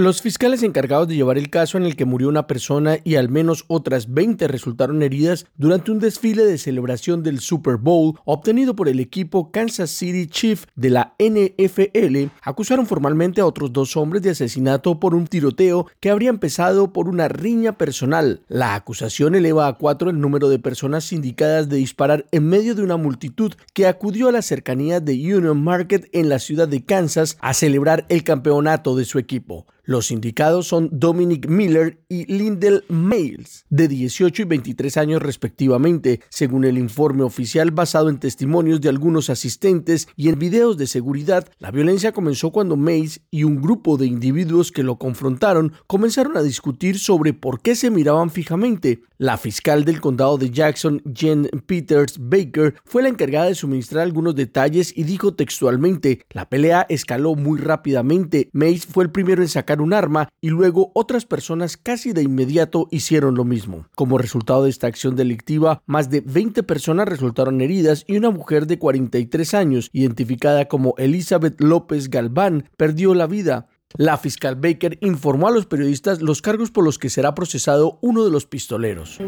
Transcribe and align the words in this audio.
Los 0.00 0.22
fiscales 0.22 0.62
encargados 0.62 1.08
de 1.08 1.14
llevar 1.14 1.36
el 1.36 1.50
caso 1.50 1.76
en 1.76 1.84
el 1.84 1.94
que 1.94 2.06
murió 2.06 2.30
una 2.30 2.46
persona 2.46 2.96
y 3.04 3.16
al 3.16 3.28
menos 3.28 3.66
otras 3.68 4.14
20 4.14 4.48
resultaron 4.48 5.02
heridas 5.02 5.44
durante 5.58 5.90
un 5.90 5.98
desfile 5.98 6.46
de 6.46 6.56
celebración 6.56 7.22
del 7.22 7.40
Super 7.40 7.76
Bowl 7.76 8.14
obtenido 8.24 8.74
por 8.74 8.88
el 8.88 8.98
equipo 8.98 9.52
Kansas 9.52 9.90
City 9.90 10.26
Chief 10.26 10.64
de 10.74 10.88
la 10.88 11.14
NFL 11.18 12.30
acusaron 12.40 12.86
formalmente 12.86 13.42
a 13.42 13.46
otros 13.46 13.74
dos 13.74 13.94
hombres 13.94 14.22
de 14.22 14.30
asesinato 14.30 14.98
por 14.98 15.14
un 15.14 15.26
tiroteo 15.26 15.86
que 16.00 16.08
habría 16.08 16.30
empezado 16.30 16.94
por 16.94 17.06
una 17.06 17.28
riña 17.28 17.76
personal. 17.76 18.40
La 18.48 18.76
acusación 18.76 19.34
eleva 19.34 19.66
a 19.66 19.74
cuatro 19.74 20.08
el 20.08 20.18
número 20.18 20.48
de 20.48 20.58
personas 20.58 21.12
indicadas 21.12 21.68
de 21.68 21.76
disparar 21.76 22.24
en 22.32 22.48
medio 22.48 22.74
de 22.74 22.82
una 22.82 22.96
multitud 22.96 23.52
que 23.74 23.86
acudió 23.86 24.28
a 24.28 24.32
la 24.32 24.40
cercanía 24.40 25.00
de 25.00 25.12
Union 25.12 25.62
Market 25.62 26.08
en 26.12 26.30
la 26.30 26.38
ciudad 26.38 26.68
de 26.68 26.86
Kansas 26.86 27.36
a 27.42 27.52
celebrar 27.52 28.06
el 28.08 28.24
campeonato 28.24 28.96
de 28.96 29.04
su 29.04 29.18
equipo. 29.18 29.66
Los 29.90 30.12
indicados 30.12 30.68
son 30.68 30.88
Dominic 30.92 31.48
Miller 31.48 31.98
y 32.08 32.24
Lindell 32.32 32.84
Mails, 32.86 33.66
de 33.70 33.88
18 33.88 34.42
y 34.42 34.44
23 34.44 34.96
años 34.96 35.20
respectivamente, 35.20 36.20
según 36.28 36.64
el 36.64 36.78
informe 36.78 37.24
oficial 37.24 37.72
basado 37.72 38.08
en 38.08 38.20
testimonios 38.20 38.80
de 38.80 38.88
algunos 38.88 39.30
asistentes 39.30 40.06
y 40.14 40.28
en 40.28 40.38
videos 40.38 40.76
de 40.76 40.86
seguridad. 40.86 41.48
La 41.58 41.72
violencia 41.72 42.12
comenzó 42.12 42.52
cuando 42.52 42.76
Mays 42.76 43.22
y 43.32 43.42
un 43.42 43.60
grupo 43.60 43.96
de 43.96 44.06
individuos 44.06 44.70
que 44.70 44.84
lo 44.84 44.96
confrontaron 44.96 45.72
comenzaron 45.88 46.36
a 46.36 46.42
discutir 46.44 46.96
sobre 47.00 47.32
por 47.32 47.60
qué 47.60 47.74
se 47.74 47.90
miraban 47.90 48.30
fijamente. 48.30 49.02
La 49.18 49.38
fiscal 49.38 49.84
del 49.84 50.00
condado 50.00 50.38
de 50.38 50.50
Jackson, 50.50 51.02
Jen 51.12 51.50
Peters 51.66 52.16
Baker, 52.18 52.76
fue 52.84 53.02
la 53.02 53.08
encargada 53.08 53.46
de 53.46 53.54
suministrar 53.56 54.04
algunos 54.04 54.36
detalles 54.36 54.96
y 54.96 55.02
dijo 55.02 55.34
textualmente, 55.34 56.24
la 56.30 56.48
pelea 56.48 56.86
escaló 56.88 57.34
muy 57.34 57.58
rápidamente. 57.58 58.48
Mays 58.52 58.86
fue 58.86 59.02
el 59.04 59.10
primero 59.10 59.42
en 59.42 59.48
sacar 59.48 59.79
un 59.80 59.92
arma 59.92 60.28
y 60.40 60.48
luego 60.48 60.90
otras 60.94 61.26
personas 61.26 61.76
casi 61.76 62.12
de 62.12 62.22
inmediato 62.22 62.88
hicieron 62.90 63.34
lo 63.34 63.44
mismo. 63.44 63.86
Como 63.94 64.18
resultado 64.18 64.64
de 64.64 64.70
esta 64.70 64.86
acción 64.86 65.16
delictiva, 65.16 65.82
más 65.86 66.10
de 66.10 66.20
20 66.20 66.62
personas 66.62 67.08
resultaron 67.08 67.60
heridas 67.60 68.04
y 68.06 68.16
una 68.16 68.30
mujer 68.30 68.66
de 68.66 68.78
43 68.78 69.54
años, 69.54 69.90
identificada 69.92 70.66
como 70.66 70.94
Elizabeth 70.98 71.60
López 71.60 72.10
Galván, 72.10 72.68
perdió 72.76 73.14
la 73.14 73.26
vida. 73.26 73.68
La 73.96 74.18
fiscal 74.18 74.54
Baker 74.54 74.98
informó 75.00 75.48
a 75.48 75.50
los 75.50 75.66
periodistas 75.66 76.22
los 76.22 76.42
cargos 76.42 76.70
por 76.70 76.84
los 76.84 76.98
que 76.98 77.10
será 77.10 77.34
procesado 77.34 77.98
uno 78.02 78.24
de 78.24 78.30
los 78.30 78.46
pistoleros. 78.46 79.18
Uh, 79.18 79.24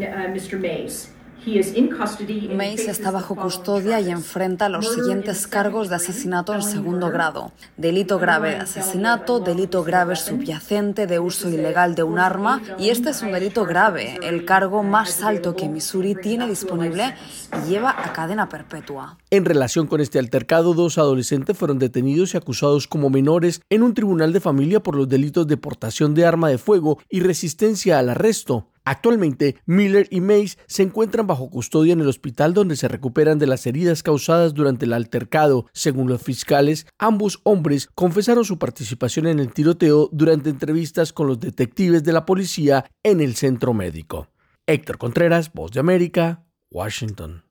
Mace 1.45 2.89
está 2.89 3.11
bajo 3.11 3.35
custodia 3.35 3.99
y 3.99 4.09
enfrenta 4.09 4.69
los 4.69 4.93
siguientes 4.93 5.45
cargos 5.47 5.89
de 5.89 5.95
asesinato 5.95 6.53
en 6.53 6.63
segundo 6.63 7.09
grado. 7.09 7.51
Delito 7.75 8.17
grave 8.17 8.51
de 8.51 8.55
asesinato, 8.57 9.39
delito 9.39 9.83
grave 9.83 10.15
subyacente 10.15 11.05
de 11.05 11.19
uso 11.19 11.49
ilegal 11.49 11.95
de 11.95 12.03
un 12.03 12.17
arma 12.17 12.61
y 12.79 12.89
este 12.89 13.09
es 13.09 13.21
un 13.21 13.33
delito 13.33 13.65
grave, 13.65 14.19
el 14.23 14.45
cargo 14.45 14.83
más 14.83 15.21
alto 15.21 15.55
que 15.55 15.67
Missouri 15.67 16.15
tiene 16.15 16.47
disponible 16.47 17.15
y 17.61 17.69
lleva 17.69 17.91
a 17.91 18.13
cadena 18.13 18.47
perpetua. 18.47 19.17
En 19.29 19.43
relación 19.43 19.87
con 19.87 19.99
este 19.99 20.19
altercado, 20.19 20.73
dos 20.73 20.97
adolescentes 20.97 21.57
fueron 21.57 21.77
detenidos 21.77 22.33
y 22.33 22.37
acusados 22.37 22.87
como 22.87 23.09
menores 23.09 23.61
en 23.69 23.83
un 23.83 23.93
tribunal 23.93 24.31
de 24.31 24.39
familia 24.39 24.81
por 24.81 24.95
los 24.95 25.09
delitos 25.09 25.47
de 25.47 25.57
portación 25.57 26.13
de 26.13 26.25
arma 26.25 26.49
de 26.49 26.57
fuego 26.57 26.99
y 27.09 27.19
resistencia 27.19 27.99
al 27.99 28.09
arresto. 28.09 28.67
Actualmente, 28.85 29.55
Miller 29.65 30.07
y 30.09 30.19
Mace 30.19 30.57
se 30.67 30.83
encuentran 30.83 31.25
bajo 31.25 31.49
custodia 31.49 31.93
en 31.93 32.01
el 32.01 32.07
hospital 32.07 32.53
donde 32.53 32.75
se 32.75 32.87
recuperan 32.87 33.39
de 33.39 33.47
las 33.47 33.65
heridas 33.65 34.03
causadas 34.03 34.53
durante 34.53 34.85
el 34.85 34.93
altercado. 34.93 35.67
Según 35.73 36.09
los 36.09 36.21
fiscales, 36.21 36.85
ambos 36.99 37.39
hombres 37.43 37.89
confesaron 37.95 38.43
su 38.43 38.59
participación 38.59 39.27
en 39.27 39.39
el 39.39 39.53
tiroteo 39.53 40.09
durante 40.11 40.49
entrevistas 40.49 41.13
con 41.13 41.27
los 41.27 41.39
detectives 41.39 42.03
de 42.03 42.13
la 42.13 42.25
policía 42.25 42.85
en 43.03 43.21
el 43.21 43.35
centro 43.35 43.73
médico. 43.73 44.27
Héctor 44.67 44.97
Contreras, 44.97 45.53
Voz 45.53 45.71
de 45.71 45.79
América, 45.79 46.45
Washington. 46.71 47.43